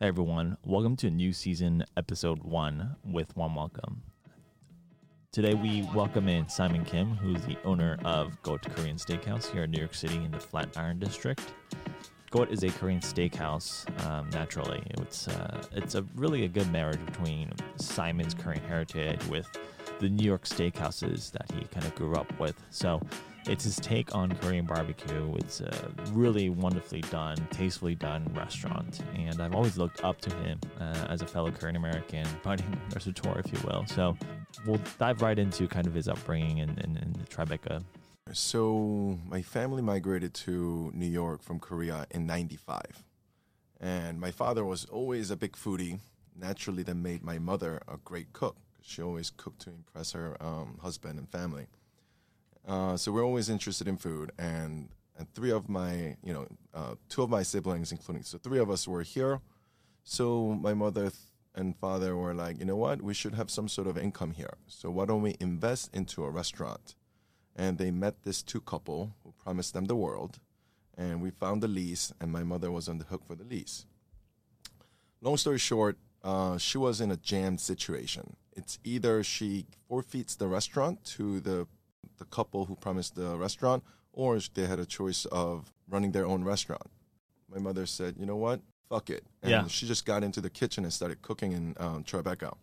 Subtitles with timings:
[0.00, 4.00] Hey everyone, welcome to a new season, episode one with One Welcome.
[5.32, 9.72] Today we welcome in Simon Kim, who's the owner of Cote Korean Steakhouse here in
[9.72, 11.42] New York City in the Flatiron District.
[12.30, 13.88] Cote is a Korean steakhouse.
[14.06, 19.48] Um, naturally, it's uh, it's a really a good marriage between Simon's Korean heritage with
[19.98, 22.54] the New York steakhouses that he kind of grew up with.
[22.70, 23.00] So
[23.48, 25.34] it's his take on Korean barbecue.
[25.36, 30.60] It's a really wonderfully done, tastefully done restaurant, and I've always looked up to him
[30.80, 33.86] uh, as a fellow Korean American, budding restaurateur, if you will.
[33.86, 34.16] So
[34.66, 37.82] we'll dive right into kind of his upbringing in, in, in Tribeca.
[38.32, 43.04] So my family migrated to New York from Korea in '95,
[43.80, 46.00] and my father was always a big foodie.
[46.36, 48.56] Naturally, that made my mother a great cook.
[48.82, 51.66] She always cooked to impress her um, husband and family.
[52.68, 56.94] Uh, so we're always interested in food, and and three of my, you know, uh,
[57.08, 59.40] two of my siblings, including so three of us were here.
[60.04, 61.14] So my mother th-
[61.54, 64.54] and father were like, you know what, we should have some sort of income here.
[64.66, 66.94] So why don't we invest into a restaurant?
[67.56, 70.38] And they met this two couple who promised them the world,
[70.96, 73.86] and we found the lease, and my mother was on the hook for the lease.
[75.20, 78.36] Long story short, uh, she was in a jammed situation.
[78.52, 81.66] It's either she forfeits the restaurant to the
[82.18, 86.44] the couple who promised the restaurant, or they had a choice of running their own
[86.44, 86.90] restaurant.
[87.48, 88.60] My mother said, "You know what?
[88.88, 89.66] Fuck it." And Yeah.
[89.68, 92.56] she just got into the kitchen and started cooking in um, Tribeca.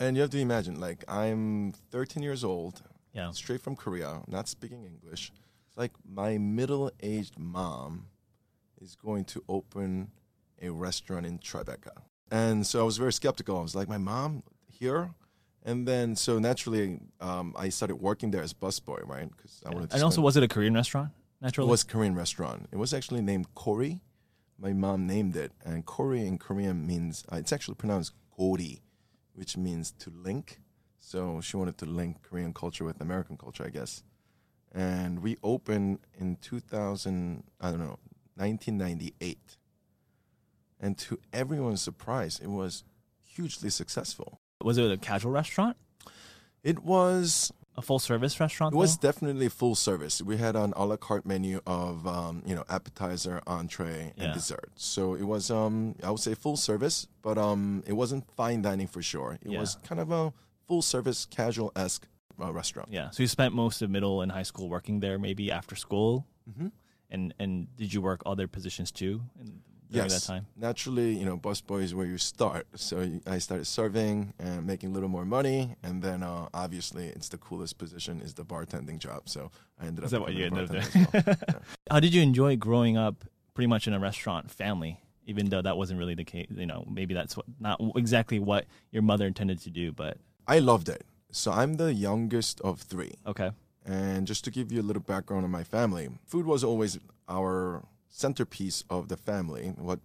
[0.00, 2.82] And you have to imagine, like, I'm 13 years old,
[3.12, 3.30] Yeah.
[3.32, 5.30] straight from Korea, not speaking English.
[5.68, 8.06] It's like my middle-aged mom
[8.80, 10.10] is going to open
[10.60, 12.02] a restaurant in Tribeca.
[12.30, 13.58] And so I was very skeptical.
[13.58, 15.10] I was like, my mom here?
[15.64, 19.30] And then, so naturally, um, I started working there as busboy, right?
[19.30, 19.94] Because I wanted to.
[19.96, 21.10] And also, spend- was it a Korean restaurant?
[21.40, 22.68] Naturally, it was Korean restaurant.
[22.72, 24.00] It was actually named Kori.
[24.58, 28.80] My mom named it, and Kori in Korean means uh, it's actually pronounced Gori,
[29.34, 30.60] which means to link.
[31.00, 34.04] So she wanted to link Korean culture with American culture, I guess.
[34.72, 37.98] And we opened in 2000, I don't know,
[38.36, 39.56] 1998.
[40.80, 42.84] And to everyone's surprise, it was
[43.24, 44.40] hugely successful.
[44.64, 45.76] Was it a casual restaurant,
[46.62, 48.74] It was a full service restaurant?
[48.74, 50.22] It was definitely full service.
[50.22, 54.32] We had an a la carte menu of um, you know appetizer, entree, and Yeah.
[54.34, 54.70] dessert.
[54.76, 58.86] So it was um, I would say full service, but um, it wasn't fine dining
[58.88, 59.38] for sure.
[59.42, 59.60] It Yeah.
[59.60, 60.32] was kind of a
[60.68, 62.06] full service, casual esque
[62.40, 62.88] uh, restaurant.
[62.92, 63.10] Yeah.
[63.10, 66.26] So you spent most of middle and high school working there, maybe after school.
[66.48, 66.68] Mm-hmm.
[67.10, 70.46] And and did you work other positions too in, during Yes, that time?
[70.56, 72.66] naturally, you know, busboy is where you start.
[72.74, 77.28] So I started serving and making a little more money, and then uh, obviously it's
[77.28, 79.28] the coolest position is the bartending job.
[79.28, 79.50] So
[79.80, 80.06] I ended up.
[80.06, 81.36] Is that what you ended up doing?
[81.90, 84.98] How did you enjoy growing up pretty much in a restaurant family?
[85.26, 88.64] Even though that wasn't really the case, you know, maybe that's what, not exactly what
[88.90, 90.16] your mother intended to do, but
[90.48, 91.04] I loved it.
[91.30, 93.12] So I'm the youngest of three.
[93.26, 93.52] okay.
[93.84, 96.98] And just to give you a little background on my family, food was always
[97.28, 97.82] our
[98.12, 99.98] centerpiece of the family, what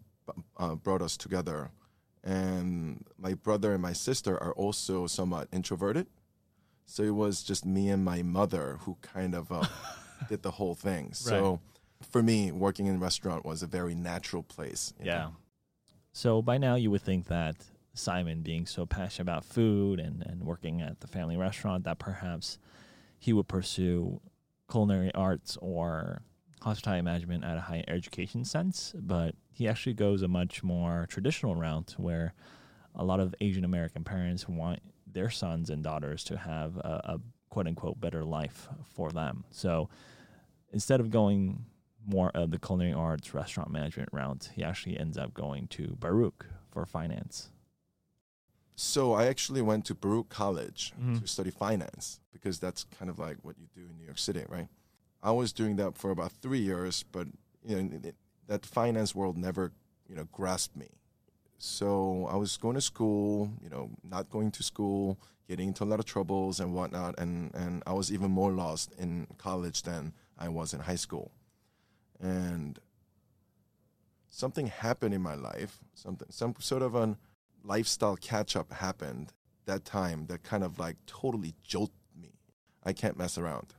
[0.57, 1.71] uh, brought us together.
[2.23, 6.07] And my brother and my sister are also somewhat introverted.
[6.85, 9.65] So it was just me and my mother who kind of uh,
[10.29, 11.13] did the whole thing.
[11.13, 11.59] So
[12.11, 14.93] for me, working in a restaurant was a very natural place.
[14.99, 15.11] you know.
[15.11, 15.29] Yeah.
[16.13, 17.55] So by now you would think that
[17.93, 22.57] Simon being so passionate about food and, and working at the family restaurant that perhaps
[23.19, 24.21] he would pursue
[24.69, 26.21] culinary arts or
[26.61, 31.55] hospitality management at a higher education sense, but he actually goes a much more traditional
[31.55, 32.33] route where
[32.95, 37.19] a lot of Asian American parents want their sons and daughters to have a, a
[37.49, 39.43] quote unquote better life for them.
[39.51, 39.89] So
[40.73, 41.65] instead of going
[42.05, 46.45] more of the culinary arts restaurant management route, he actually ends up going to Baruch
[46.71, 47.49] for finance.
[48.75, 51.19] So I actually went to Baruch College Mhm.
[51.21, 54.43] to study finance because that's kind of like what you do in New York City,
[54.47, 54.67] right?
[55.21, 57.27] I was doing that for about three years, but
[57.65, 58.11] you know
[58.47, 59.71] that finance world never
[60.07, 60.89] you know grasped me.
[61.57, 65.85] So I was going to school, you know, not going to school, getting into a
[65.85, 70.13] lot of troubles and whatnot, and and I was even more lost in college than
[70.37, 71.31] I was in high school,
[72.19, 72.79] and
[74.29, 77.17] something happened in my life, something some sort of an
[77.63, 79.33] lifestyle catch up happened
[79.65, 82.31] that time that kind of like totally jolted me.
[82.83, 83.73] I can't mess around.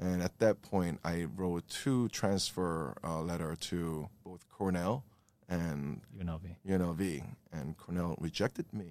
[0.00, 5.04] And at that point, I wrote two transfer uh, letter to both Cornell
[5.48, 6.56] and UNLV.
[6.66, 8.86] UNLV, and Cornell rejected me,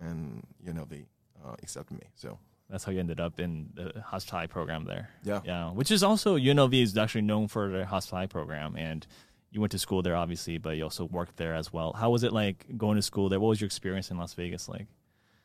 [0.00, 1.04] and UNLV
[1.44, 2.06] uh, accepted me.
[2.14, 2.38] So
[2.70, 5.10] That's how you ended up in the hospitality program there.
[5.22, 9.06] yeah, Yeah, which is also UNLV is actually known for their hospitality program, and
[9.50, 11.92] you went to school there, obviously, but you also worked there as well.
[11.92, 13.38] How was it like going to school there?
[13.38, 14.86] What was your experience in Las Vegas like?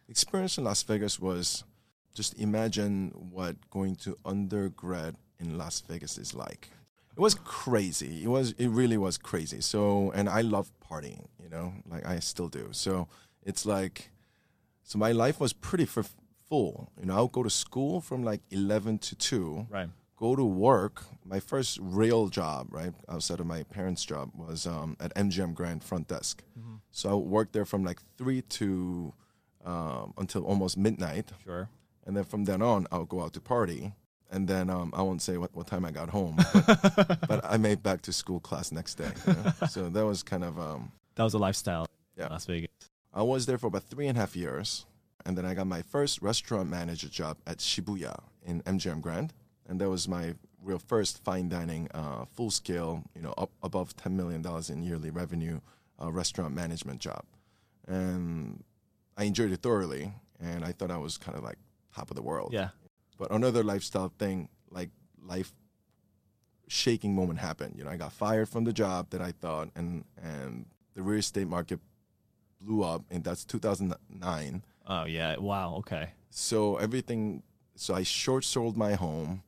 [0.08, 1.64] Experience in Las Vegas was
[2.14, 6.70] just imagine what going to undergrad in Las Vegas is like.
[7.16, 8.24] It was crazy.
[8.24, 9.62] It was it really was crazy.
[9.62, 12.70] So and I love partying, you know, like I still do.
[12.72, 13.08] So
[13.44, 14.12] it's like
[14.84, 16.16] so my life was pretty f-
[16.48, 16.92] full.
[17.00, 19.68] You know, I'll go to school from like 11 to 2.
[19.70, 19.90] Right.
[20.18, 21.04] Go to work.
[21.24, 25.84] My first real job, right, outside of my parents' job, was um, at MGM Grand
[25.84, 26.44] front desk.
[26.92, 29.14] So I worked there from like three to
[29.64, 31.70] um, until almost midnight, Sure.
[32.10, 33.94] And then from then on, I'll go out to party.
[34.32, 37.58] And then um, I won't say what, what time I got home, but, but I
[37.58, 39.12] made back to school class next day.
[39.28, 39.54] you know?
[39.70, 41.86] So that was kind of um, That was a lifestyle
[42.18, 42.26] Yeah.
[42.26, 42.70] in Las Vegas.
[43.14, 44.88] I was there for about three and a half years,
[45.24, 49.34] and then I got my first restaurant manager job at Shibuya in MGM Grand,
[49.68, 50.34] and that was my
[50.64, 54.82] real first fine dining, uh, full scale, you know, up above ten million dollars in
[54.84, 55.60] yearly revenue
[56.02, 57.24] uh, restaurant management job,
[57.88, 58.64] and
[59.18, 61.58] I enjoyed it thoroughly, and I thought I was kind of like
[62.00, 62.54] top of the world.
[62.54, 62.70] Yeah.
[63.18, 64.90] But another lifestyle thing, like
[65.22, 65.54] life
[66.68, 67.76] shaking moment happened.
[67.78, 71.20] You know, I got fired from the job that I thought, and and the real
[71.20, 71.80] estate market
[72.62, 74.64] blew up, and that's 2009.
[74.88, 75.38] Oh yeah.
[75.38, 75.76] Wow.
[75.80, 76.10] Okay.
[76.30, 77.44] So everything,
[77.76, 79.44] so I short sold my home.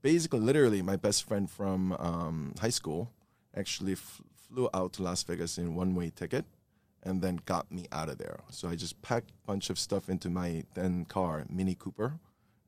[0.00, 3.10] Basically, literally, my best friend from um, high school
[3.54, 6.44] actually f- flew out to Las Vegas in one way ticket
[7.02, 8.40] and then got me out of there.
[8.50, 12.18] So I just packed a bunch of stuff into my then car, Mini Cooper,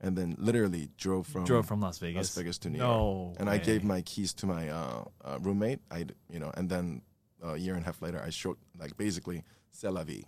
[0.00, 2.16] and then literally drove from, Drove from Las Vegas.
[2.16, 2.84] Las Vegas to New no
[3.28, 3.36] York.
[3.40, 5.80] And I gave my keys to my uh, uh, roommate.
[5.90, 7.02] I, you know, and then
[7.42, 10.24] a year and a half later, I showed like basically c'est la vie.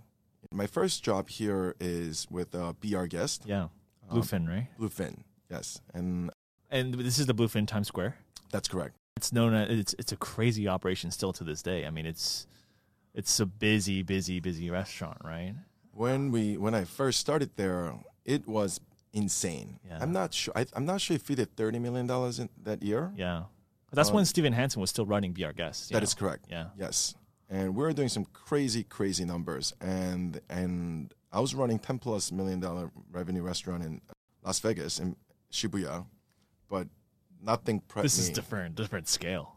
[0.52, 3.68] My first job here is with uh, BR Guest, Yeah.
[4.10, 4.68] Bluefin, right?
[4.78, 5.22] Bluefin.
[5.50, 6.30] Yes, and
[6.70, 8.16] And this is the Bluefin Times Square.
[8.52, 8.94] that's correct.
[9.16, 11.86] It's known as it's it's a crazy operation still to this day.
[11.86, 12.46] I mean, it's
[13.16, 15.54] it's a busy, busy, busy restaurant, right?
[15.92, 18.80] When we when I first started there, it was
[19.12, 19.80] insane.
[19.88, 19.98] Yeah.
[20.00, 20.52] I'm not sure.
[20.54, 23.12] I, I'm not sure if we did thirty million dollars in that year.
[23.16, 23.44] Yeah.
[23.92, 25.88] That's Uh, when Stephen Hanson was still running BR Guests.
[25.88, 26.44] That is correct.
[26.50, 26.66] Yeah.
[26.78, 27.14] Yes,
[27.48, 32.30] and we were doing some crazy, crazy numbers, and and I was running ten plus
[32.30, 34.00] million dollar revenue restaurant in
[34.44, 35.16] Las Vegas in
[35.50, 36.04] Shibuya,
[36.68, 36.88] but
[37.40, 38.24] nothing prepped This me.
[38.24, 39.54] is different, different scale.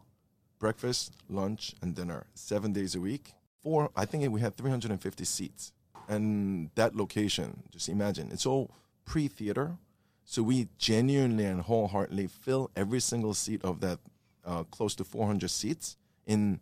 [0.58, 3.34] breakfast, lunch, and dinner seven days a week.
[3.62, 5.72] Four, I think we had 350 seats,
[6.08, 7.62] and that location.
[7.70, 8.70] Just imagine, it's all
[9.04, 9.76] pre-theater,
[10.24, 13.98] so we genuinely and wholeheartedly fill every single seat of that
[14.44, 15.96] uh, close to 400 seats
[16.26, 16.60] in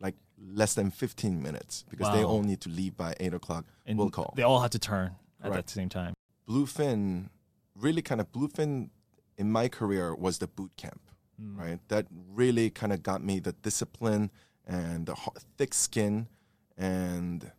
[0.00, 3.64] like less than 15 minutes because they all need to leave by eight o'clock.
[3.86, 4.34] And we'll call.
[4.36, 6.14] They all had to turn at that same time.
[6.48, 7.28] Bluefin,
[7.74, 8.90] really kind of Bluefin
[9.36, 11.00] in my career was the boot camp,
[11.40, 11.56] Mm.
[11.56, 11.78] right?
[11.88, 14.30] That really kind of got me the discipline
[14.68, 15.16] and the
[15.56, 16.28] thick skin.
[16.76, 17.50] And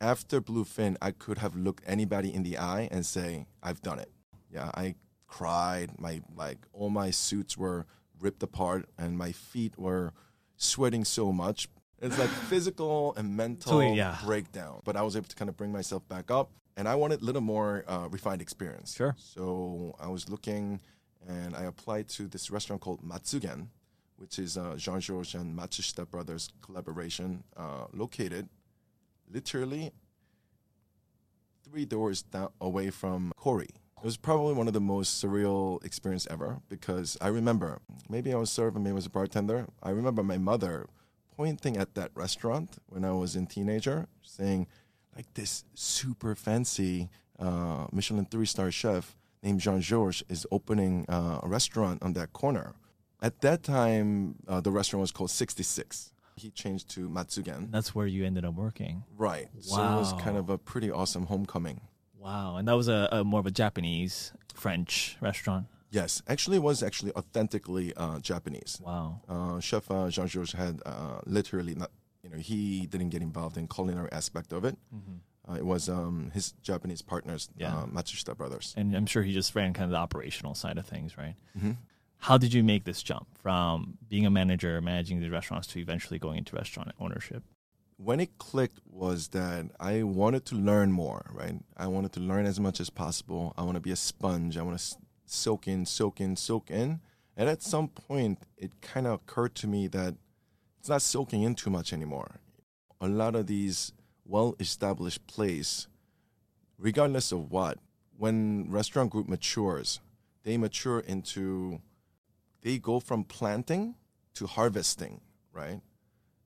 [0.00, 4.10] after Bluefin, I could have looked anybody in the eye and say, I've done it.
[4.50, 4.94] Yeah, I
[5.26, 5.98] cried.
[5.98, 7.84] My like all my suits were
[8.20, 10.12] ripped apart, and my feet were
[10.56, 11.68] sweating so much.
[12.00, 14.16] It's like physical and mental So, yeah.
[14.24, 14.80] breakdown.
[14.84, 17.24] But I was able to kind of bring myself back up, and I wanted a
[17.24, 18.94] little more uh, refined experience.
[18.94, 19.14] Sure.
[19.18, 20.80] So I was looking,
[21.26, 23.68] and I applied to this restaurant called Matsugen,
[24.16, 28.48] which is uh, Jean Georges and Matsushita brothers collaboration, uh, located
[29.30, 29.92] literally
[31.64, 33.68] three doors down away from Kori.
[33.98, 38.36] It was probably one of the most surreal experience ever because I remember maybe I
[38.36, 39.66] was serving, maybe I was a bartender.
[39.82, 40.86] I remember my mother
[41.36, 44.66] pointing at that restaurant when I was in teenager, saying,
[45.14, 47.08] like this super fancy
[47.38, 52.32] uh, Michelin three star chef named Jean Georges is opening uh, a restaurant on that
[52.32, 52.74] corner.
[53.26, 56.12] At that time, uh, the restaurant was called 66.
[56.36, 57.72] He changed to Matsugen.
[57.72, 59.02] That's where you ended up working.
[59.16, 59.48] Right.
[59.54, 59.60] Wow.
[59.76, 61.80] So it was kind of a pretty awesome homecoming.
[62.16, 62.56] Wow.
[62.56, 65.66] And that was a, a more of a Japanese French restaurant.
[65.90, 68.80] Yes, actually, it was actually authentically uh, Japanese.
[68.84, 69.20] Wow.
[69.28, 71.90] Uh, Chef uh, Jean Georges had uh, literally not,
[72.22, 74.76] you know, he didn't get involved in culinary aspect of it.
[75.48, 77.74] Uh, it was um, his Japanese partners, Yeah.
[77.76, 78.74] uh, Matsushita brothers.
[78.76, 81.34] And I'm sure he just ran kind of the operational side of things, right?
[81.58, 81.72] hmm
[82.18, 86.18] How did you make this jump from being a manager, managing the restaurants, to eventually
[86.18, 87.42] going into restaurant ownership?
[87.98, 91.54] When it clicked was that I wanted to learn more, right?
[91.76, 93.54] I wanted to learn as much as possible.
[93.56, 94.58] I want to be a sponge.
[94.58, 97.00] I want to soak in, soak in, soak in.
[97.36, 100.14] And at some point, it kind of occurred to me that
[100.78, 102.40] it's not soaking in too much anymore.
[103.00, 103.92] A lot of these
[104.24, 105.88] well established places,
[106.78, 107.78] regardless of what,
[108.16, 110.00] when restaurant group matures,
[110.44, 111.80] they mature into,
[112.62, 113.94] they go from planting
[114.34, 115.20] to harvesting,
[115.52, 115.80] right?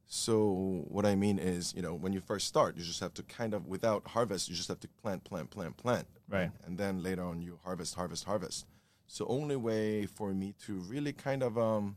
[0.06, 3.22] So what I mean is, you know, when you first start, you just have to
[3.22, 6.50] kind of without harvest, you just have to plant, plant, plant, plant, Right.
[6.64, 8.64] And then later on, you harvest, harvest, harvest.
[9.06, 11.96] So only way for me to really kind of um,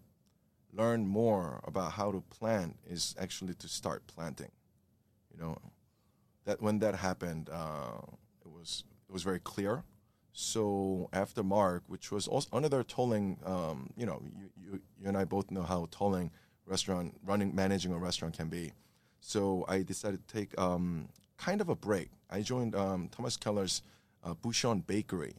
[0.73, 4.51] learn more about how to plant is actually to start planting.
[5.31, 5.57] You know,
[6.45, 7.99] that when that happened, uh,
[8.43, 9.83] it was it was very clear.
[10.33, 15.15] So after Mark, which was also another tolling, um, you know, you, you you and
[15.15, 16.31] I both know how tolling
[16.65, 18.73] restaurant running managing a restaurant can be.
[19.21, 22.09] So I decided to take um, kind of a break.
[22.29, 23.83] I joined um, Thomas Keller's
[24.23, 25.35] uh, Bouchon Bakery.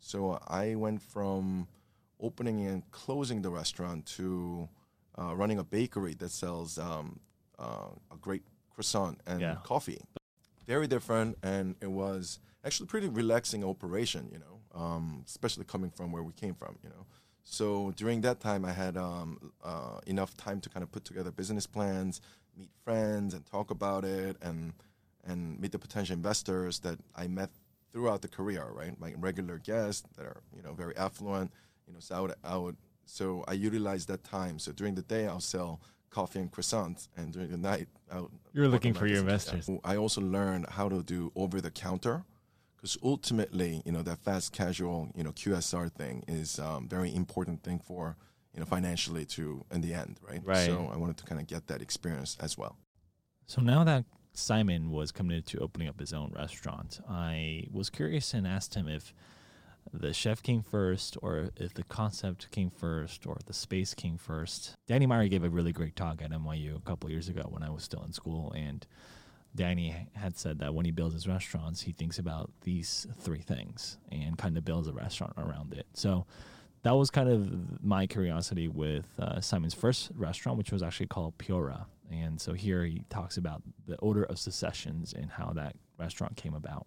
[0.00, 1.68] So I went from
[2.20, 4.68] opening and closing the restaurant to
[5.18, 7.20] uh, running a bakery that sells um,
[7.58, 8.42] uh, a great
[8.74, 9.56] croissant and Yeah.
[9.62, 10.00] coffee.
[10.68, 14.28] Very different, and it was actually pretty relaxing operation.
[14.30, 16.76] You know, um, especially coming from where we came from.
[16.82, 17.06] You know,
[17.42, 21.30] so during that time, I had um, uh, enough time to kind of put together
[21.30, 22.20] business plans,
[22.54, 24.74] meet friends, and talk about it, and
[25.24, 27.48] and meet the potential investors that I met
[27.90, 28.66] throughout the career.
[28.70, 31.50] Right, my regular guests that are you know very affluent.
[31.86, 34.58] You know, so I would, I would so I utilized that time.
[34.58, 38.68] So during the day, I'll sell coffee and croissants, and during the night, I'll you're
[38.68, 39.68] looking for your investors.
[39.84, 42.24] I also learned how to do over the counter
[42.76, 47.62] because ultimately, you know, that fast casual, you know, QSR thing is um, very important
[47.62, 48.16] thing for
[48.54, 50.40] you know financially to in the end, right?
[50.44, 50.66] Right.
[50.66, 52.76] So I wanted to kind of get that experience as well.
[53.46, 58.34] So now that Simon was committed to opening up his own restaurant, I was curious
[58.34, 59.12] and asked him if
[59.92, 64.74] the chef came first or if the concept came first or the space came first.
[64.86, 67.70] Danny Meyer gave a really great talk at NYU a couple years ago when I
[67.70, 68.86] was still in school and
[69.54, 73.98] Danny had said that when he builds his restaurants, he thinks about these three things
[74.12, 75.86] and kind of builds a restaurant around it.
[75.94, 76.26] So
[76.82, 81.36] that was kind of my curiosity with uh, Simon's first restaurant, which was actually called
[81.38, 81.86] Piora.
[82.10, 86.54] And so here he talks about the odor of secessions and how that restaurant came
[86.54, 86.86] about.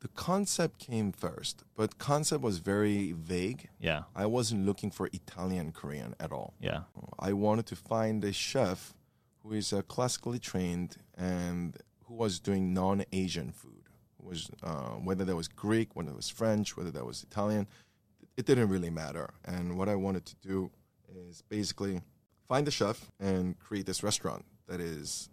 [0.00, 3.68] The concept came first, but concept was very vague.
[3.78, 6.54] Yeah, I wasn't looking for Italian Korean at all.
[6.58, 6.82] yeah,
[7.18, 8.94] I wanted to find a chef
[9.42, 13.84] who is uh, classically trained and who was doing non-Asian food.
[14.18, 17.66] Was uh, whether that was Greek, whether it was French, whether that was Italian,
[18.36, 19.30] it didn't really matter.
[19.44, 20.70] And what I wanted to do
[21.14, 22.00] is basically
[22.48, 25.28] find a chef and create this restaurant that is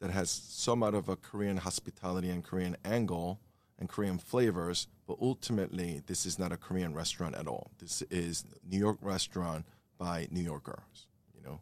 [0.00, 3.40] that has somewhat of a Korean hospitality and Korean angle
[3.78, 7.70] and Korean flavors, but ultimately this is not a Korean restaurant at all.
[7.78, 9.66] This is New York restaurant
[9.98, 11.60] by New Yorkers, you know.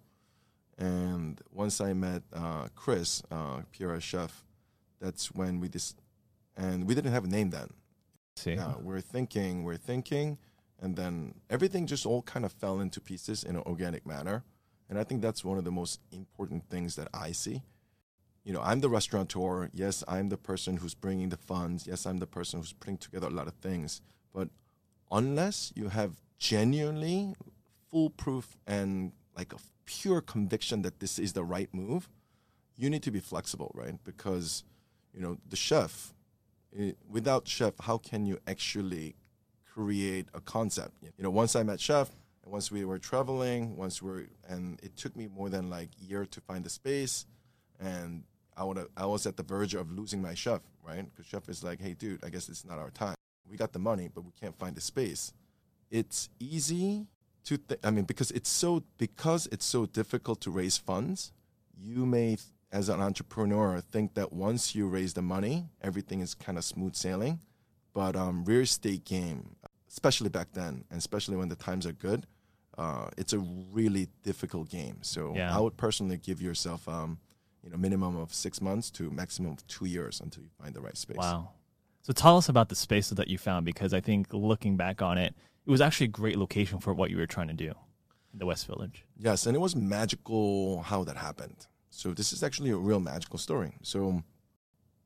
[0.79, 4.45] And once I met uh, Chris, uh, Piora chef,
[5.01, 6.01] that's when we just
[6.57, 7.69] and we didn't have a name then.
[8.37, 10.39] see, Yeah, we're thinking, we're thinking,
[10.81, 14.45] and then everything just all kind of fell into pieces in an organic manner.
[14.89, 17.63] And I think that's one of the most important things that I see.
[18.45, 19.71] You know, I'm the restaurateur.
[19.73, 21.87] Yes, I'm the person who's bringing the funds.
[21.87, 24.03] Yes, I'm the person who's putting together a lot of things.
[24.35, 24.49] But
[25.11, 27.35] unless you have genuinely
[27.91, 32.11] foolproof and like a pure conviction that this is the right move,
[32.77, 33.95] you need to be flexible, right?
[34.05, 34.65] Because,
[35.15, 36.13] you know, the chef,
[36.79, 39.15] eh, without chef, how can you actually
[39.73, 40.93] create a concept?
[41.03, 42.11] You know, once I met chef,
[42.45, 46.27] once we were traveling, once we're, and it took me more than like a year
[46.27, 47.27] to find the space,
[47.81, 48.25] and
[48.57, 51.05] I would, I was at the verge of losing my chef, right?
[51.11, 53.15] Because chef is like, hey, dude, I guess it's not our time.
[53.51, 55.33] We got the money, but we can't find the space.
[55.91, 57.07] It's easy
[57.45, 61.33] to, th- I mean, because it's so, because it's so difficult to raise funds,
[61.77, 62.37] you may,
[62.73, 66.95] as an entrepreneur, think that once you raise the money, everything is kind of smooth
[66.95, 67.41] sailing.
[67.93, 69.57] But um, real estate game,
[69.89, 72.27] especially back then, and especially when the times are good,
[72.79, 74.99] uh, it's a really difficult game.
[75.03, 75.57] So Yeah.
[75.57, 77.19] I would personally give yourself, um,
[77.65, 80.81] you know, minimum of six months to maximum of two years until you find the
[80.81, 81.17] right space.
[81.17, 81.51] wow.
[82.03, 85.17] So tell us about the space that you found because I think looking back on
[85.17, 85.35] it,
[85.67, 87.73] it was actually a great location for what you were trying to do
[88.35, 89.07] in the West Village.
[89.17, 91.67] Yes, and it was magical how that happened.
[91.89, 93.73] So this is actually a real magical story.
[93.81, 94.23] So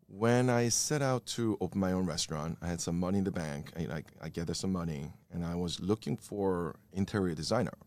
[0.09, 3.31] when I set out to open my own restaurant, I had some money in the
[3.31, 3.71] bank.
[3.77, 7.79] I, I, I gathered some money, and I was looking for interior designer.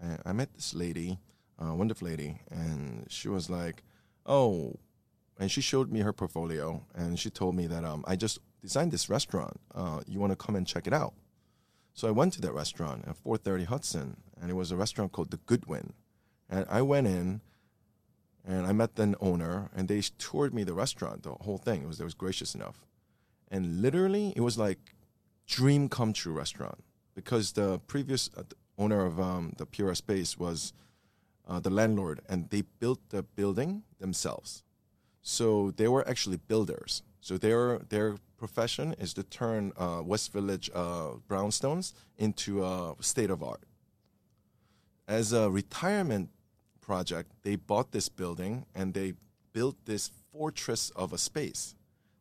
[0.00, 1.18] And I met this lady,
[1.58, 3.82] a wonderful lady, and she was like,
[4.26, 4.78] "Oh,"
[5.38, 8.92] and she showed me her portfolio, and she told me that um, I just designed
[8.92, 9.60] this restaurant.
[9.74, 11.14] Uh, you want to come and check it out?
[11.92, 15.30] So I went to that restaurant at 430 Hudson, and it was a restaurant called
[15.30, 15.92] the Goodwin.
[16.48, 17.40] And I went in,
[18.44, 21.82] and I met the owner, and they toured me the restaurant, the whole thing.
[21.82, 22.84] It was they was gracious enough,
[23.50, 24.78] and literally it was like
[25.46, 26.82] dream come true restaurant
[27.14, 28.42] because the previous uh,
[28.76, 30.72] owner of um, the Piora Space was
[31.48, 34.62] uh, the landlord, and they built the building themselves.
[35.22, 37.02] So they were actually builders.
[37.20, 43.30] So their their profession is to turn uh, West Village uh, brownstones into a state
[43.30, 43.62] of art.
[45.08, 46.30] As a retirement
[46.80, 49.14] project, they bought this building and they
[49.52, 51.74] built this fortress of a space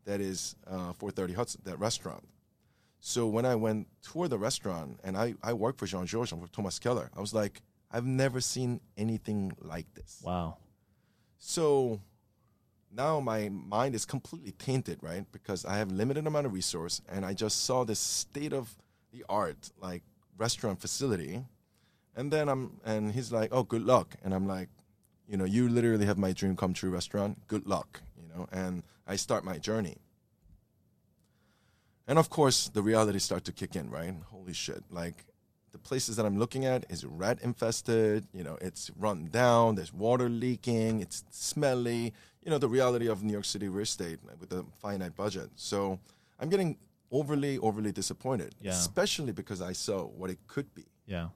[0.06, 2.24] that is uh, 430 Hudson, that restaurant.
[3.00, 6.42] So when I went toward the restaurant and I, I worked for Jean Georges and
[6.42, 7.62] for Thomas Keller, I was like,
[7.94, 10.20] I've never seen anything like this.
[10.26, 10.58] Wow.
[11.38, 12.02] So
[12.92, 15.26] now my mind is completely tainted, right?
[15.32, 18.76] Because I have limited amount of resource and I just saw this state of
[19.12, 20.02] the art like
[20.38, 21.44] restaurant facility.
[22.16, 24.70] And then I'm and he's like, "Oh, good luck." And I'm like,
[25.28, 27.48] "You know, you literally have my dream come true restaurant.
[27.48, 29.98] Good luck." You know, and I start my journey.
[32.08, 34.14] And of course, the reality start to kick in, right?
[34.30, 34.84] Holy shit.
[34.92, 35.26] Like
[35.74, 39.92] the places that I'm looking at is rat infested, you know, it's run down, there's
[39.92, 42.14] water leaking, it's smelly,
[42.44, 45.50] you know, the reality of New York City real estate with a finite budget.
[45.56, 46.00] So
[46.40, 46.78] I'm getting
[47.12, 48.72] overly, overly disappointed, Yeah.
[48.72, 50.86] especially because I saw what it could be.
[51.08, 51.30] Yeah.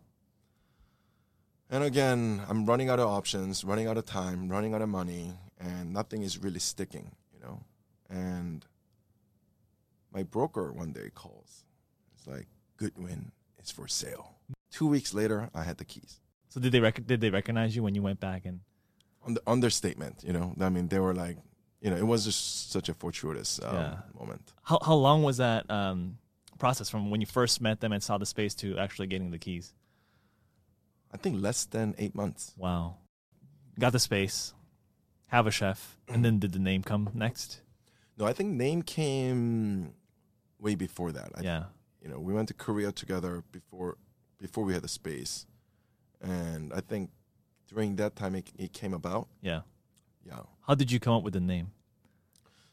[1.69, 5.33] And again, I'm running out of options, running out of time, running out of money,
[5.59, 7.59] and nothing is really sticking, you know.
[8.09, 8.65] And
[10.13, 11.65] my broker one day calls.
[12.15, 13.31] It's like, Goodwin
[13.67, 14.35] is for sale.
[14.71, 16.19] Two weeks later, I had the keys.
[16.49, 18.61] So did they rec- did they recognize you when you went back and
[19.25, 20.53] On the understatement, you know.
[20.59, 21.37] I mean, they were like,
[21.81, 23.97] you know, it was just such a fortuitous um, Yeah.
[24.19, 24.53] moment.
[24.63, 26.17] how how long was that um,
[26.57, 29.39] process from when you first met them and saw the space to actually getting the
[29.39, 29.73] keys?
[31.11, 32.53] I think less than eight months.
[32.57, 32.95] Wow.
[33.79, 34.53] Got the space,
[35.27, 37.61] have a chef, and then did the name come next?
[38.17, 39.93] No, I think name came
[40.59, 41.29] way before that.
[41.37, 41.63] I yeah.
[42.07, 43.97] You know, we went to Korea together before
[44.39, 45.45] before we had the space,
[46.21, 47.09] and I think
[47.67, 49.27] during that time it, it came about.
[49.41, 49.61] Yeah.
[50.25, 50.43] Yeah.
[50.65, 51.71] How did you come up with the name?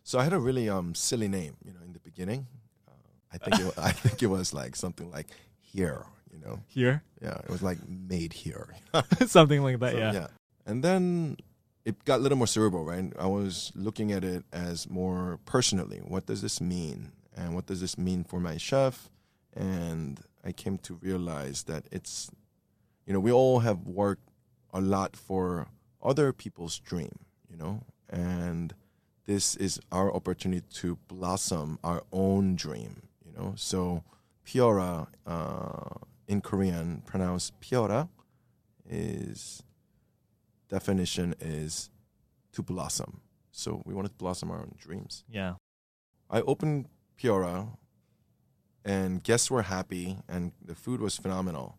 [0.05, 2.47] So I had a really um silly name, you know, in the beginning.
[2.87, 2.93] Uh,
[3.33, 6.61] I think it, I think it was like something like here, you know.
[6.69, 7.03] Here?
[7.21, 8.69] Yeah, it was like made here.
[9.27, 10.29] Something like that, So, yeah.
[10.65, 11.39] And then
[11.85, 13.13] it got a little more cerebral, right?
[13.19, 15.99] I was looking at it as more personally.
[16.05, 17.13] What does this mean?
[17.37, 19.11] And what does this mean for my chef?
[19.55, 22.31] And I came to realize that it's,
[23.07, 24.29] you know, we all have worked
[24.73, 25.69] a lot for
[26.03, 28.75] other people's dream, you know, and
[29.27, 33.55] this is our opportunity to blossom our own dream, you know.
[33.57, 34.05] So,
[34.47, 35.95] Piora uh,
[36.29, 38.09] in Korean, pronounced Piora,
[38.89, 39.63] is
[40.69, 41.91] definition is
[42.53, 43.21] to blossom.
[43.51, 45.25] So we wanted to blossom our own dreams.
[45.29, 45.55] Yeah.
[46.31, 46.89] I opened
[47.19, 47.69] Piora,
[48.85, 51.79] and guests were happy, and the food was phenomenal.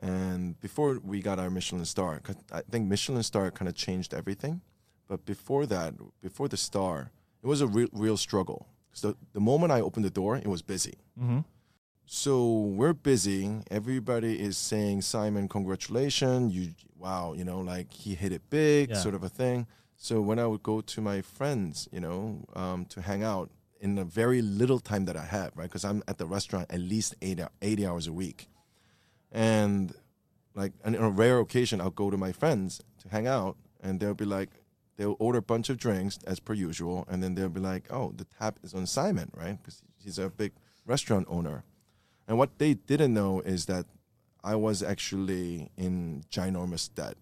[0.00, 2.20] And before we got our Michelin star,
[2.52, 4.60] I think Michelin star kind of changed everything.
[5.08, 8.66] But before that, before the star, it was a real, real struggle.
[8.92, 10.94] So the moment I opened the door, it was busy.
[11.18, 11.40] Mm-hmm.
[12.04, 12.46] So
[12.78, 13.60] we're busy.
[13.70, 16.54] Everybody is saying, Simon, congratulations.
[16.54, 18.96] You, wow, you know, like he hit it big, Yeah.
[18.96, 19.66] sort of a thing.
[19.96, 23.94] So when I would go to my friends, you know, um, to hang out in
[23.94, 25.64] the very little time that I have, right?
[25.64, 28.48] Because I'm at the restaurant at least eight, hou- 80 hours a week.
[29.30, 29.94] And
[30.54, 34.14] like on a rare occasion, I'll go to my friends to hang out, and they'll
[34.14, 34.50] be like,
[34.96, 38.12] they'll order a bunch of drinks as per usual, and then they'll be like, oh,
[38.16, 39.58] the tap is on Simon, right?
[39.58, 40.52] Because he's a big
[40.86, 41.64] restaurant owner.
[42.26, 43.86] And what they didn't know is that
[44.42, 47.16] I was actually in ginormous debt.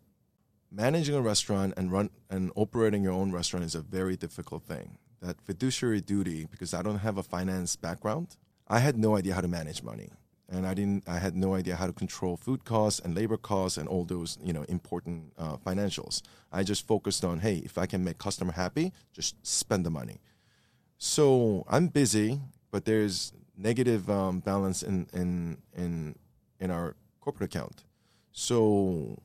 [0.71, 4.99] Managing a restaurant and run and operating your own restaurant is a very difficult thing.
[5.25, 8.37] That fiduciary duty, because I don't have a finance background,
[8.69, 10.11] I had no idea how to manage money.
[10.51, 13.79] And I didn't I had no idea how to control food costs and labor costs
[13.79, 16.21] and all those, you know, important uh, financials.
[16.53, 20.21] I just focused on, hey, if I can make customer happy, just spend the money.
[20.99, 26.17] So I'm busy, but there's negative um, balance in, in in
[26.61, 27.85] in our corporate account.
[28.33, 29.23] So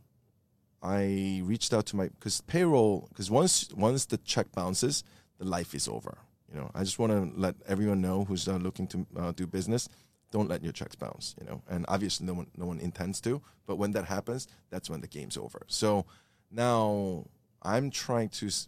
[0.82, 5.04] I reached out to my because payroll because once once the check bounces,
[5.39, 6.17] the life is over.
[6.54, 9.47] You know, I just want to let everyone know who's uh, looking to uh, do
[9.47, 9.89] business.
[10.32, 11.36] Don't let your checks bounce.
[11.39, 13.41] You know, and obviously no one no one intends to.
[13.65, 15.62] But when that happens, that's when the game's over.
[15.67, 16.06] So
[16.52, 17.25] now
[17.62, 18.67] I'm trying to s-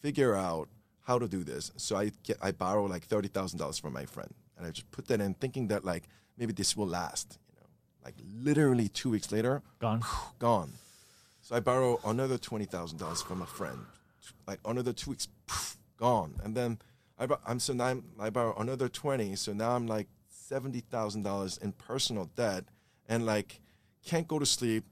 [0.00, 0.68] figure out
[1.06, 1.72] how to do this.
[1.76, 4.90] So I get I borrow like thirty thousand dollars from my friend, and I just
[4.90, 6.04] put that in, thinking that like
[6.38, 7.38] maybe this will last.
[7.54, 7.66] You know,
[8.04, 10.02] like literally two weeks later, Gone.
[10.38, 10.72] gone.
[11.42, 13.78] So I borrow another twenty thousand dollars from a friend.
[14.46, 15.28] Like another two weeks,
[15.96, 16.40] gone.
[16.42, 16.78] And then
[17.18, 19.36] I I'm so now I'm, I borrow another twenty.
[19.36, 22.64] So now I'm like seventy thousand dollars in personal debt,
[23.08, 23.60] and like
[24.04, 24.84] can't go to sleep.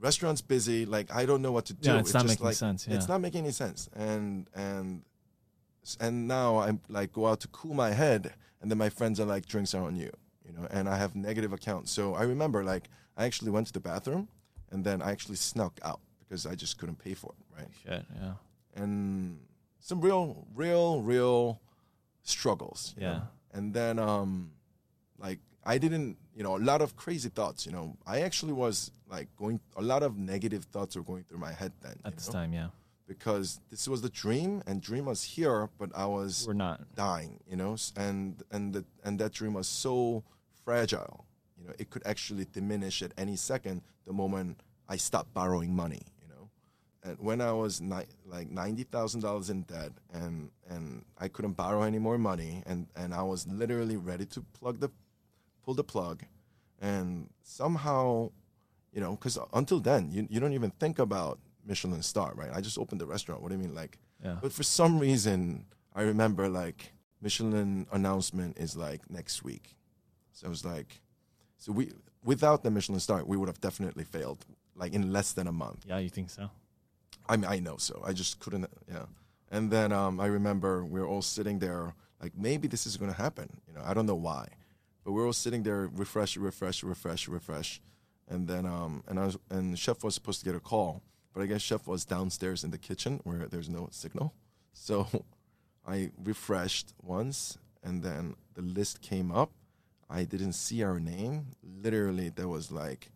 [0.00, 0.86] restaurant's busy.
[0.86, 1.90] Like I don't know what to do.
[1.90, 2.96] Yeah, it's not just making like, sense, yeah.
[2.96, 3.88] It's not making any sense.
[3.94, 5.02] And and
[6.00, 9.24] and now I'm like go out to cool my head, and then my friends are
[9.24, 10.10] like, drinks are on you,
[10.44, 10.66] you know.
[10.70, 11.90] And I have negative accounts.
[11.90, 14.28] So I remember like I actually went to the bathroom,
[14.70, 17.68] and then I actually snuck out because I just couldn't pay for it, right?
[17.84, 18.32] Shit, yeah.
[18.76, 19.40] and
[19.80, 21.60] some real, real, real
[22.22, 22.94] struggles.
[22.96, 23.12] you Yeah.
[23.12, 23.22] know?
[23.52, 24.52] And then, um,
[25.18, 27.66] like, I didn't, you know, a lot of crazy thoughts.
[27.66, 31.38] You know, I actually was like going, a lot of negative thoughts were going through
[31.38, 31.98] my head then.
[32.04, 32.32] At this know?
[32.34, 32.68] time, yeah.
[33.06, 36.94] because this was the dream, and dream was here, but I was We're not.
[36.94, 37.40] dying.
[37.48, 40.22] You know, and and the, and that dream was so
[40.64, 41.24] fragile.
[41.58, 46.02] You know, it could actually diminish at any second the moment I stopped borrowing money.
[47.08, 51.52] And when I was ni- like ninety thousand dollars in debt, and and I couldn't
[51.56, 54.90] borrow any more money, and and I was literally ready to plug the
[55.64, 56.22] pull the plug,
[56.80, 58.30] and somehow,
[58.92, 62.50] you know, because until then you you don't even think about Michelin star, right?
[62.52, 63.42] I just opened the restaurant.
[63.42, 63.98] What do you mean, like?
[64.24, 64.38] Yeah.
[64.42, 69.76] But for some reason, I remember like Michelin announcement is like next week.
[70.32, 71.00] So it was like,
[71.56, 71.92] so we
[72.24, 74.44] without the Michelin star, we would have definitely failed
[74.74, 75.84] like in less than a month.
[75.86, 76.50] Yeah, you think so?
[77.28, 78.02] I mean, I know so.
[78.04, 78.68] I just couldn't.
[78.90, 79.06] Yeah.
[79.50, 83.10] And then um, I remember we were all sitting there, like maybe this is going
[83.10, 83.60] to happen.
[83.66, 84.48] You know, I don't know why,
[85.04, 87.80] but we were all sitting there, refresh, refresh, refresh, refresh,
[88.28, 91.42] and then um, and I was and chef was supposed to get a call, but
[91.42, 94.34] I guess chef was downstairs in the kitchen where there's no signal,
[94.72, 95.06] so
[95.86, 99.50] I refreshed once, and then the list came up.
[100.10, 101.48] I didn't see our name.
[101.62, 103.10] Literally, there was like,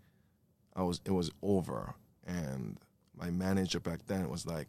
[0.75, 1.95] I was it was over,
[2.27, 2.79] and
[3.23, 4.69] my manager back then was like,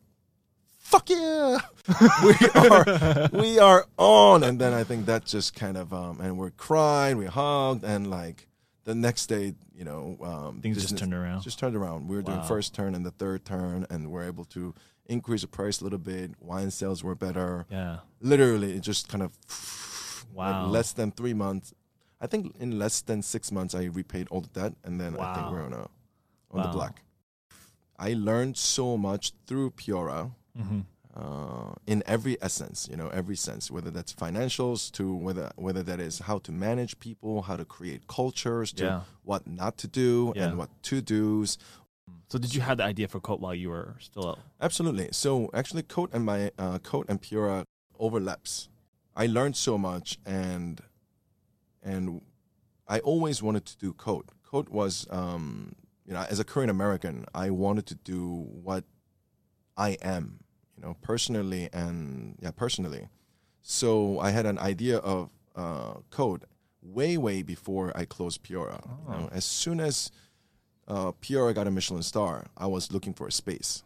[0.80, 1.58] "Fuck yeah,
[2.24, 6.38] we are we are on." And then I think that just kind of um, and
[6.38, 8.48] we're crying, we hugged, and like
[8.84, 11.42] the next day, you know, um, Things just turned around.
[11.42, 12.08] Just turned around.
[12.10, 14.74] We were doing first turn and the third turn, and we're able to
[15.08, 16.32] increase the price a little bit.
[16.40, 17.66] Wine sales were better.
[17.72, 18.00] Yeah.
[18.22, 19.32] Literally, it just kind of
[20.34, 20.64] Wow.
[20.64, 21.74] like less than three months.
[22.22, 25.34] I think in less than six months, I repaid all the debt, and then I
[25.36, 25.88] think we're on a
[26.52, 26.64] on Wow.
[26.64, 27.02] the black.
[28.10, 30.82] I learned so much through Piora hmm
[31.16, 36.00] uh, in every essence, you know, every sense, whether that's financials to whether whether that
[36.00, 39.02] is how to manage people, how to create cultures, to Yeah.
[39.30, 40.44] what not to do Yeah.
[40.44, 41.58] and what to do's.
[42.32, 44.40] So did you have the idea for Cote while you were still?
[44.60, 45.08] Absolutely.
[45.12, 47.60] So actually, Cote and my uh, Cote and Piora
[48.00, 48.70] overlaps.
[49.16, 50.82] I learned so much, and
[51.84, 52.22] and
[52.96, 54.30] I always wanted to do Cote.
[54.52, 58.84] Cote was, um, you know, as a Korean American, I wanted to do what
[59.78, 60.40] I am,
[60.78, 63.10] you know, personally and yeah, personally.
[63.62, 66.44] So I had an idea of uh, Cote
[66.82, 68.82] way, way before I closed Piora.
[69.08, 70.12] You know, as soon as
[70.88, 71.12] uh,
[71.54, 73.84] got a Michelin star, I was looking for a space.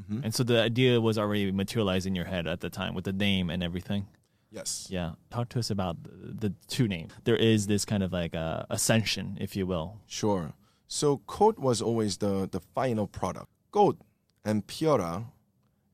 [0.00, 0.24] Mhm.
[0.24, 3.12] And so the idea was already materialized in your head at the time with the
[3.12, 4.06] name and everything.
[4.50, 4.88] Yes.
[4.90, 5.12] Yeah.
[5.30, 7.12] Talk to us about the, the two names.
[7.24, 10.00] There is this kind of like uh, ascension, if you will.
[10.06, 10.52] Sure.
[10.94, 13.46] So Cote was always the, the final product.
[13.70, 13.98] Cote
[14.44, 15.24] and Piora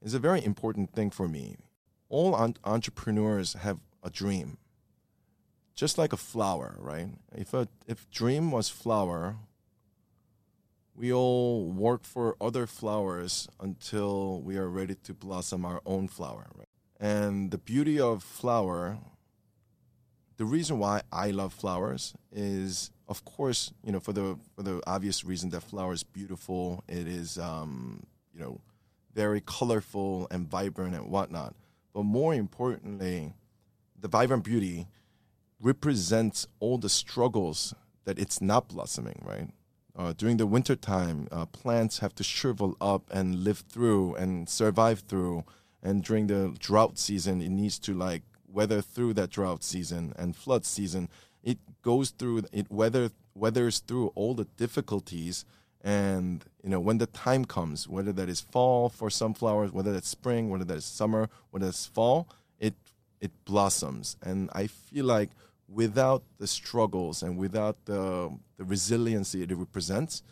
[0.02, 1.56] is a very important thing for me.
[2.08, 4.58] All en- entrepreneurs have a dream.
[5.76, 7.10] Just like a flower, right?
[7.32, 9.36] If a if dream was flower,
[10.96, 16.48] we all work for other flowers until we are ready to blossom our own flower,
[16.56, 16.66] right?
[16.98, 18.98] And the beauty of flower
[20.38, 24.80] the reason why I love flowers is, of course, you know, for the for the
[24.86, 26.84] obvious reason that flower is beautiful.
[26.88, 28.60] It is, um, you know,
[29.14, 31.54] very colorful and vibrant and whatnot.
[31.92, 33.34] But more importantly,
[33.98, 34.86] the vibrant beauty
[35.60, 39.22] represents all the struggles that it's not blossoming.
[39.24, 39.50] Right
[39.98, 44.48] uh, during the winter time, uh, plants have to shrivel up and live through and
[44.48, 45.44] survive through.
[45.82, 50.36] And during the drought season, it needs to like weather through that drought season and
[50.36, 51.08] flood season.
[51.50, 55.34] It goes through it weather weathers through all the difficulties.
[55.80, 60.12] And you know when the time comes, whether that is fall for sunflowers whether that's
[60.20, 62.74] spring, whether that is summer, whether that's fall, it
[63.24, 64.16] it blossoms.
[64.28, 65.30] And I feel like
[65.82, 70.22] without the struggles and without the the resiliency it represents,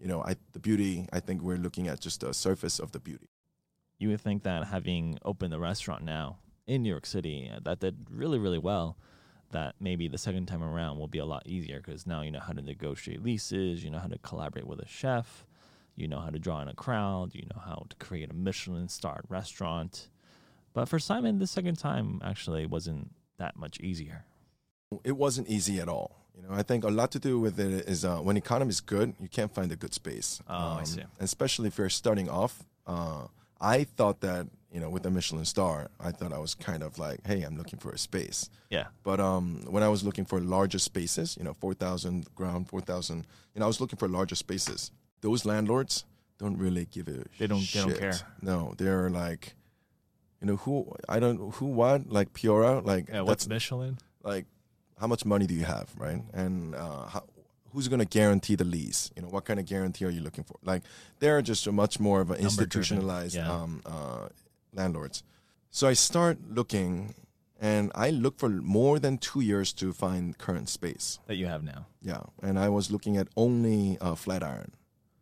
[0.00, 1.06] you know, I, the beauty.
[1.12, 3.28] I think we're looking at just the surface of the beauty.
[3.98, 7.80] You would think that having opened the restaurant now in New York City uh, that
[7.80, 8.96] did really, really well,
[9.52, 12.40] that maybe the second time around will be a lot easier because now you know
[12.40, 15.46] how to negotiate leases, you know how to collaborate with a chef,
[15.96, 18.88] you know how to draw in a crowd, you know how to create a Michelin
[18.88, 20.08] starred restaurant.
[20.74, 24.24] But for Simon, the second time actually wasn't that much easier.
[25.04, 26.16] It wasn't easy at all.
[26.34, 28.80] You know, I think a lot to do with it is uh, when economy is
[28.80, 30.40] good, you can't find a good space.
[30.48, 31.02] Um, Oh, I see.
[31.20, 32.64] Especially if you're starting off.
[32.86, 33.26] Uh,
[33.60, 36.98] I thought that you know, with a Michelin star, I thought I was kind of
[36.98, 38.48] like, hey, I'm looking for a space.
[38.70, 38.86] Yeah.
[39.02, 43.60] But um, when I was looking for larger spaces, you know, 4,000 ground, 4,000, you
[43.60, 44.90] know, I was looking for larger spaces.
[45.20, 46.04] Those landlords
[46.38, 47.98] don't really give a They don't- they don't shit.
[47.98, 48.18] care.
[48.40, 49.54] No, they're like,
[50.40, 53.20] you know, who, I don't, who, what, like Piora, like, Yeah.
[53.20, 53.98] What's Michelin?
[54.24, 54.46] like,
[54.98, 56.22] how much money do you have, right?
[56.32, 57.24] And uh, how,
[57.72, 59.10] who's going to guarantee the lease?
[59.16, 60.56] You know, what kind of guarantee are you looking for?
[60.64, 60.82] Like,
[61.18, 63.50] they're just a much more of an institutionalized yeah.
[63.52, 64.28] um, uh,
[64.72, 65.22] landlords.
[65.70, 67.14] So I start looking,
[67.60, 71.18] and I look for more than two years to find current space.
[71.26, 71.86] That you have now.
[72.02, 74.72] Yeah, and I was looking at only uh, Flatiron.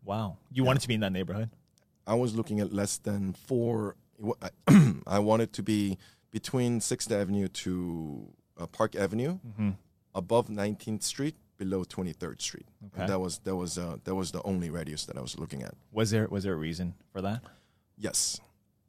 [0.05, 0.39] Wow.
[0.51, 1.51] You wanted to be in that neighborhood?
[2.07, 3.97] I was looking at less than four.
[5.07, 5.99] I wanted to be
[6.31, 9.71] between Sixth Avenue to uh, Park Avenue, Mm-hmm.
[10.15, 12.67] above 19th Street, below 23rd Street.
[12.87, 13.03] Okay.
[13.03, 15.63] And that was that was uh, that was the only radius that I was looking
[15.63, 15.75] at.
[15.93, 17.43] Was there was there a reason for that?
[17.99, 18.41] Yes.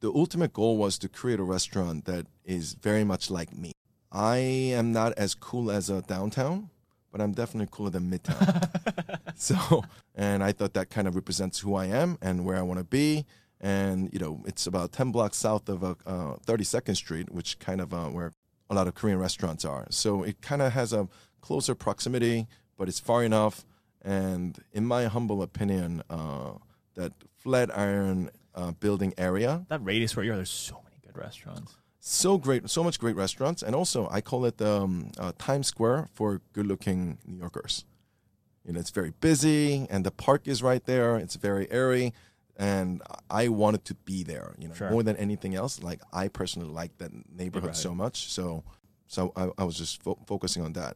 [0.01, 3.71] The ultimate goal was to create a restaurant that is very much like me.
[4.11, 6.71] I am not as cool as a downtown,
[7.11, 9.35] but I'm definitely cooler than Midtown.
[9.35, 9.83] so,
[10.15, 12.83] and I thought that kind of represents who I am and where I want to
[12.83, 13.25] be.
[13.59, 17.79] And, you know, it's about 10 blocks south of uh, uh, 32nd Street, which kind
[17.79, 18.33] of uh, where
[18.71, 19.85] a lot of Korean restaurants are.
[19.91, 21.07] So it kind of has a
[21.41, 23.65] closer proximity, but it's far enough.
[24.01, 26.53] And in my humble opinion, uh,
[26.95, 31.75] that Flatiron uh, building area, That radius where you are, there's so many good restaurants.
[31.99, 36.09] so great, so much great restaurants, and also I call it um, uh, Times Square
[36.13, 37.85] for good-looking New Yorkers.
[38.65, 41.17] You know, it's very busy, and the park is right there.
[41.17, 42.13] It's very airy,
[42.57, 44.53] and I wanted to be there.
[44.59, 44.91] You know, Sure.
[44.91, 45.81] more than anything else.
[45.81, 48.63] Like I personally like that neighborhood so much, so
[49.07, 50.95] so I, I was just fo- focusing on that.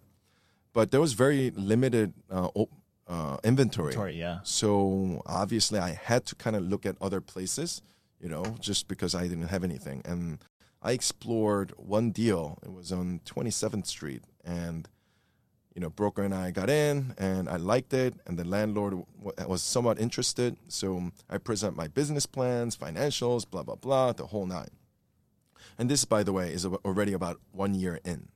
[0.74, 2.72] But there was very limited uh, op-
[3.08, 3.94] uh, inventory.
[3.94, 4.40] Sorry, yeah.
[4.44, 7.82] So obviously, I had to kind of look at other places,
[8.20, 10.02] you know, just because I didn't have anything.
[10.06, 10.40] And
[10.82, 12.60] I explored one deal.
[12.64, 14.88] It was on 27th Street, and
[15.74, 19.50] you know, broker and I got in, and I liked it, and the landlord w-
[19.50, 20.56] was somewhat interested.
[20.70, 24.70] So I present my business plans, financials, blah blah blah, the whole nine.
[25.78, 28.30] And this, by the way, is already about one year in.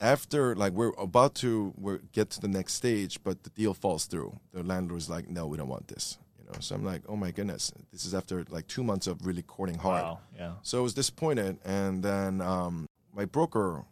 [0.00, 4.06] After like we're about to we get to the next stage, but the deal falls
[4.06, 4.38] through.
[4.52, 7.30] The landlord's like, "No, we don't want this." You know, so I'm like, "Oh my
[7.30, 10.02] goodness!" This is after like two months of really courting hard.
[10.02, 10.18] Wow.
[10.36, 10.52] Yeah.
[10.62, 13.84] So I was disappointed, and then um, my broker,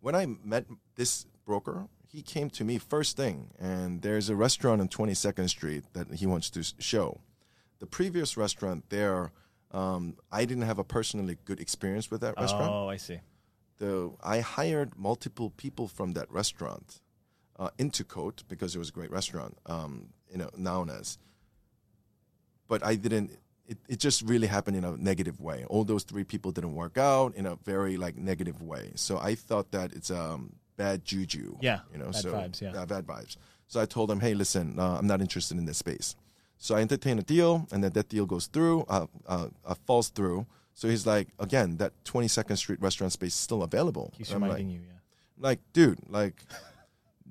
[0.00, 0.64] when I met
[0.96, 5.84] this broker, he came to me first thing, and there's a restaurant on 22nd Street
[5.92, 7.20] that he wants to show.
[7.78, 9.32] The previous restaurant there,
[9.70, 13.20] um, I didn't have a personally good experience with that restaurant Oh, I see.
[13.80, 17.00] The I hired multiple people from that restaurant
[17.58, 21.18] uh, into Cote because it was a great restaurant, um, you know, known as.
[22.68, 23.32] But I didn't.
[23.66, 25.64] It, it just really happened in a negative way.
[25.68, 28.92] All those three people didn't work out in a very like negative way.
[28.96, 31.56] So I thought that it's um bad juju.
[31.60, 32.84] Yeah, you know, bad so vibes, yeah.
[32.84, 33.36] bad vibes.
[33.66, 36.16] So I told him, hey, listen, uh, I'm not interested in this space.
[36.58, 40.10] So I entertain a deal, and then that deal goes through, uh, uh, uh, falls
[40.10, 40.46] through.
[40.80, 44.14] So he's like, again, that 22nd Street restaurant space is still available.
[44.16, 44.94] Keeps I'm like, reminding you, yeah.
[45.38, 46.42] like, dude, like,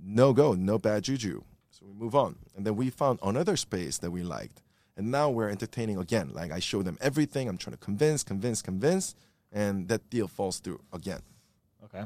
[0.03, 1.41] no go, no bad juju.
[1.71, 2.35] So we move on.
[2.55, 4.61] And then we found another space that we liked.
[4.95, 6.29] And now we're entertaining again.
[6.31, 7.49] Like, I show them everything.
[7.49, 9.15] I'm trying to convince, convince, convince.
[9.51, 11.21] And that deal falls through again.
[11.85, 12.05] Okay.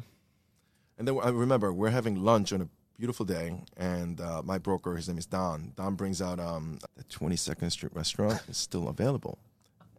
[0.97, 4.95] And then I remember we're having lunch on a beautiful day, and uh, my broker,
[4.95, 5.73] his name is Don.
[5.75, 9.39] Don brings out um, the 22nd Street restaurant is still available,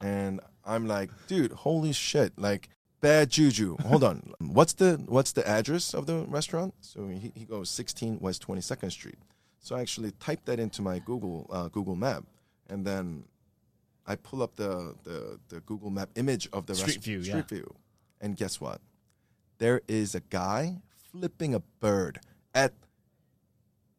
[0.01, 2.33] and I'm like, dude, holy shit!
[2.39, 2.69] Like
[3.01, 3.77] bad juju.
[3.83, 6.75] Hold on, what's the what's the address of the restaurant?
[6.81, 9.19] So he, he goes 16 West 22nd Street.
[9.59, 12.25] So I actually typed that into my Google uh, Google Map,
[12.69, 13.25] and then
[14.07, 17.37] I pull up the the, the Google Map image of the Street rest- view, Street
[17.51, 17.57] yeah.
[17.57, 17.75] view,
[18.21, 18.81] and guess what?
[19.59, 20.77] there is a guy
[21.11, 22.21] flipping a bird
[22.55, 22.73] at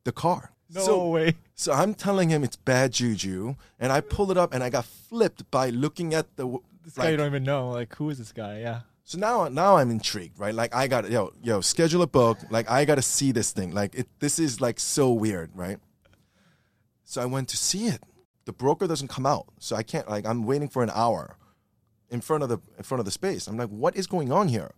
[0.04, 0.52] the car.
[0.70, 1.36] So, way.
[1.56, 4.86] so I'm telling him it's bad juju, and I pull it up, and I got
[4.86, 6.58] flipped by looking at the.
[6.84, 7.70] This guy you don't even know.
[7.70, 8.60] Like, who is this guy?
[8.60, 8.82] Yeah.
[9.04, 10.54] so now, now I'm intrigued, right?
[10.54, 12.38] Like I got yo, yo, schedule a book.
[12.50, 13.74] Like I got to see this thing.
[13.74, 15.80] Like it, this is like so weird, right?
[17.04, 18.02] So I went to see it.
[18.46, 20.08] The broker doesn't come out, so I can't.
[20.10, 21.38] Like I'm waiting for an hour
[22.10, 23.48] in front of the in front of the space.
[23.48, 24.74] I'm like, what is going on here?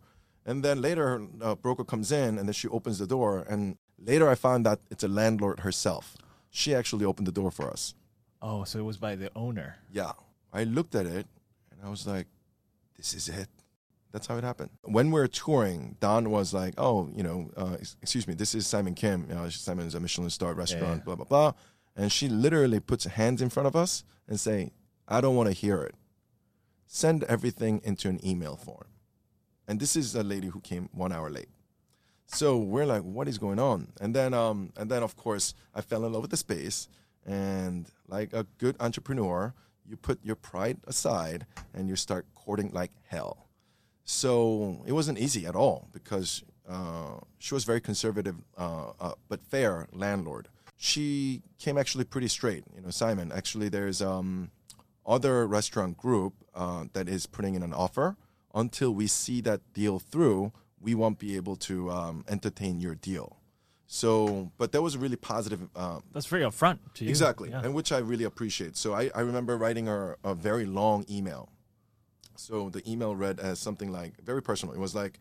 [0.45, 3.45] And then later, uh, broker comes in, and then she opens the door.
[3.49, 6.17] And later, I found that it's a landlord herself.
[6.49, 7.93] She actually opened the door for us.
[8.41, 9.77] Oh, so it was by the owner.
[9.91, 10.11] Yeah.
[10.53, 11.27] I looked at it
[11.71, 12.27] and I was like,
[12.95, 13.49] this is it.
[14.11, 14.69] That's how it happened.
[14.83, 18.65] When we are touring, Don was like, "Oh, you know, uh, excuse me, this is
[18.65, 19.25] Simon Kim.
[19.29, 20.99] You know, Simon is a Michelin star restaurant.
[20.99, 21.03] yeah.
[21.03, 21.53] Blah blah blah."
[21.95, 24.71] And she literally puts her hands in front of us and say,
[25.07, 25.93] "I don't want to hear it.
[26.87, 28.87] Send everything into an email form."
[29.67, 31.49] And this is a lady who came one hour late.
[32.27, 35.81] So we're like, "What is going on?" And then, um, and then of course, I
[35.81, 36.87] fell in love with the space.
[37.25, 39.53] And like a good entrepreneur,
[39.85, 43.47] you put your pride aside and you start courting like hell.
[44.03, 49.43] So it wasn't easy at all because uh, she was very conservative uh, uh, but
[49.43, 50.47] fair landlord.
[50.77, 52.63] She came actually pretty straight.
[52.75, 53.31] You know, Simon.
[53.31, 54.51] Actually, there's um,
[55.05, 58.15] other restaurant group uh, that is putting in an offer.
[58.53, 63.37] Until we see that deal through, we won't be able to um, entertain your deal.
[63.87, 67.09] So, but that was a really positive um, That's very upfront to you.
[67.09, 67.61] Exactly, Yeah.
[67.63, 68.75] and which I really appreciate.
[68.75, 71.49] So I, I remember writing her a very long email.
[72.35, 74.75] So the email read as something like very personal.
[74.75, 75.19] It was like,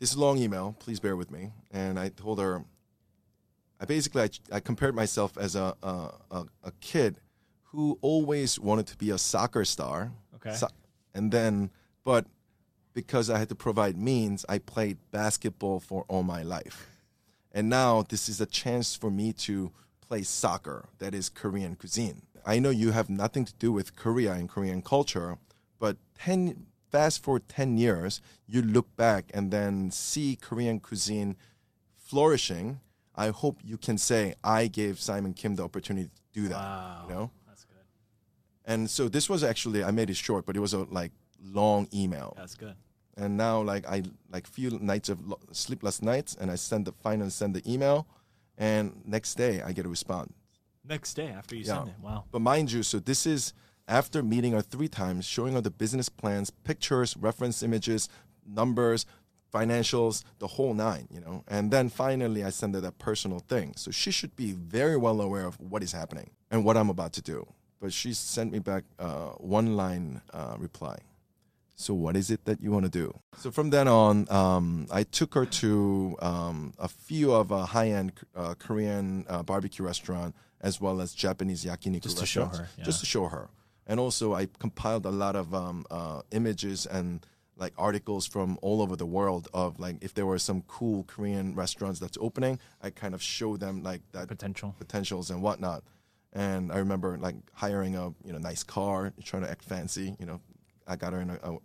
[0.00, 0.76] "This is a long email.
[0.78, 2.64] Please bear with me." And I told her,
[3.80, 7.20] I basically I, I compared myself as a, a a a kid
[7.72, 10.12] who always wanted to be a soccer star.
[10.36, 10.54] Okay.
[10.54, 10.68] So-
[11.16, 11.70] and then,
[12.04, 12.26] but
[12.94, 16.88] because I had to provide means, I played basketball for all my life.
[17.52, 22.22] And now this is a chance for me to play soccer, that is Korean cuisine.
[22.46, 25.38] I know you have nothing to do with Korea and Korean culture,
[25.78, 31.36] but 10, fast forward 10 years, you look back and then see Korean cuisine
[31.96, 32.80] flourishing.
[33.16, 36.56] I hope you can say, I gave Simon Kim the opportunity to do that.
[36.56, 37.04] Wow.
[37.08, 37.30] You know?
[37.48, 37.84] That's good.
[38.66, 41.12] And so this was actually, I made it short, but it was a like
[41.44, 42.74] long email That's good.
[43.16, 46.92] and now like I like few nights of lo- sleepless nights, and I send the
[46.92, 48.06] finally send the email,
[48.58, 50.32] and next day I get a response.
[50.86, 51.76] Next day after you Yeah.
[51.78, 51.94] send it.
[52.02, 52.24] Wow.
[52.30, 53.52] But mind you, so this is
[53.88, 58.08] after meeting her three times, showing her the business plans, pictures, reference images,
[58.46, 59.06] numbers,
[59.52, 61.44] financials, the whole nine, you know.
[61.48, 63.74] And then finally, I send her that personal thing.
[63.76, 67.12] So she should be very well aware of what is happening and what I'm about
[67.14, 67.46] to do.
[67.80, 70.96] But she sent me back uh, one line uh, reply.
[71.76, 73.18] So what is it that you want to do?
[73.38, 78.12] So from then on, um, I took her to um, a few of a high-end
[78.34, 82.68] uh, Korean uh, barbecue restaurant as well as Japanese yakiniku Just to show restaurants, her,
[82.78, 82.84] yeah.
[82.84, 83.48] just to show her.
[83.86, 88.82] And also, I compiled a lot of um, uh, images and like articles from all
[88.82, 92.90] over the world of like if there were some cool Korean restaurants that's opening, I
[92.90, 94.74] kind of show them like that Potential.
[94.78, 95.84] potentials and whatnot.
[96.32, 100.16] And I remember like hiring a you know nice car, trying to act fancy.
[100.18, 100.40] You know,
[100.86, 101.58] I got her in a, a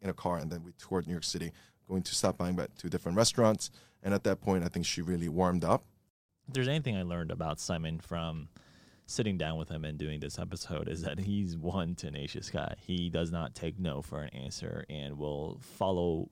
[0.00, 1.52] in a car, and then we toured New York City,
[1.88, 3.70] going to stop by at two different restaurants.
[4.02, 5.84] And at that point, I think she really warmed up.
[6.46, 8.48] If there's anything I learned about Simon from
[9.06, 12.74] sitting down with him and doing this episode is that he's one tenacious guy.
[12.78, 16.30] He does not take no for an answer and will follow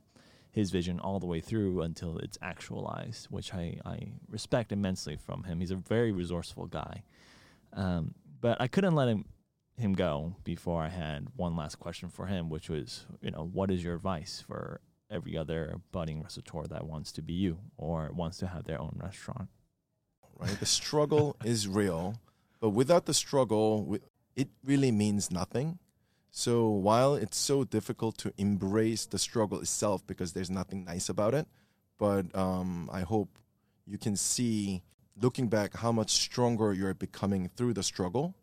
[0.50, 5.44] his vision all the way through until it's actualized, which I, I respect immensely from
[5.44, 5.60] him.
[5.60, 7.04] He's a very resourceful guy.
[7.74, 9.24] Um, but I couldn't let him
[9.76, 13.70] him go before I had one last question for him, which was, you know, what
[13.70, 14.80] is your advice for
[15.10, 18.98] every other budding restaurateur that wants to be you or wants to have their own
[19.02, 19.48] restaurant?
[20.38, 20.58] right?
[20.58, 22.16] The struggle is real,
[22.60, 23.98] but without the struggle,
[24.36, 25.78] it really means nothing.
[26.30, 31.34] So while it's so difficult to embrace the struggle itself because there's nothing nice about
[31.34, 31.46] it,
[31.98, 33.38] but um, I hope
[33.86, 34.82] you can see,
[35.20, 38.34] looking back, how much stronger you're becoming through the struggle,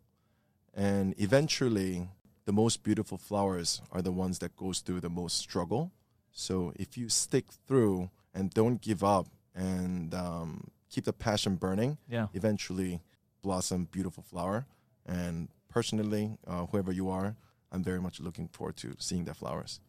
[0.74, 2.08] and eventually,
[2.46, 5.92] the most beautiful flowers are the ones that goes through the most struggle.
[6.32, 11.98] So if you stick through and don't give up and um, keep the passion burning,
[12.08, 12.28] Yeah.
[12.34, 13.00] eventually
[13.42, 14.66] blossom beautiful flower.
[15.06, 17.36] And personally, uh, whoever you are,
[17.72, 19.80] I'm very much looking forward to seeing the flowers.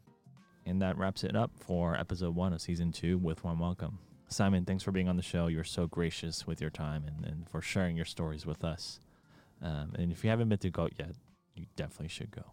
[0.65, 3.97] And that wraps it up for episode one of season two with One Welcome.
[4.27, 5.47] Simon, thanks for being on the show.
[5.47, 8.99] You're so gracious with your time and, and for sharing your stories with us.
[9.61, 11.11] Um, and if you haven't been to Cote yet,
[11.55, 12.43] you definitely should go.